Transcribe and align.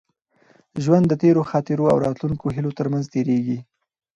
ژوند 0.83 1.05
د 1.07 1.13
تېرو 1.23 1.41
خاطرو 1.49 1.83
او 1.91 1.97
راتلونکو 2.05 2.45
هیلو 2.55 2.71
تر 2.77 2.87
منځ 2.93 3.05
تېرېږي. 3.13 3.59